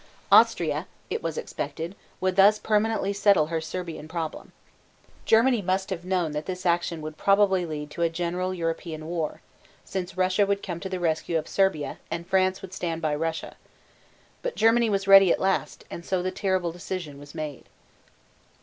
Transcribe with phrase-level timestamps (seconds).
[0.31, 4.51] Austria, it was expected, would thus permanently settle her Serbian problem.
[5.25, 9.41] Germany must have known that this action would probably lead to a general European war,
[9.85, 13.57] since Russia would come to the rescue of Serbia and France would stand by Russia.
[14.41, 17.65] But Germany was ready at last, and so the terrible decision was made.